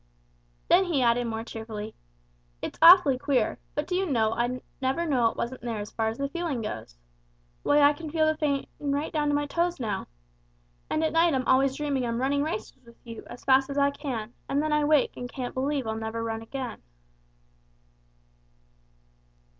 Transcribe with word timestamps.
Then 0.67 0.85
he 0.85 1.03
added 1.03 1.27
more 1.27 1.43
cheerfully, 1.43 1.93
"It's 2.59 2.79
awfully 2.81 3.19
queer, 3.19 3.59
but 3.75 3.85
do 3.85 3.93
you 3.95 4.07
know 4.07 4.31
I'd 4.33 4.63
never 4.81 5.05
know 5.05 5.29
it 5.29 5.37
wasn't 5.37 5.61
there 5.61 5.77
as 5.77 5.91
far 5.91 6.07
as 6.07 6.17
the 6.17 6.27
feeling 6.27 6.63
goes. 6.63 6.97
Why 7.61 7.81
I 7.83 7.93
can 7.93 8.09
feel 8.09 8.25
the 8.25 8.35
pain 8.35 8.65
right 8.79 9.13
down 9.13 9.27
to 9.27 9.35
my 9.35 9.45
toes 9.45 9.79
now. 9.79 10.07
And 10.89 11.03
at 11.03 11.13
night 11.13 11.35
I'm 11.35 11.45
always 11.47 11.75
dreaming 11.75 12.03
I'm 12.03 12.19
running 12.19 12.41
races 12.41 12.79
with 12.83 12.97
you 13.03 13.23
as 13.27 13.43
fast 13.43 13.69
as 13.69 13.77
I 13.77 13.91
can, 13.91 14.33
and 14.49 14.59
then 14.59 14.73
I 14.73 14.83
wake 14.85 15.15
and 15.17 15.31
can't 15.31 15.53
believe 15.53 15.85
I'll 15.85 15.93
never 15.93 16.23
run 16.23 16.41
again." 16.41 16.81